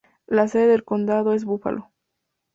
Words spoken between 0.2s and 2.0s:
La sede del condado es Búfalo.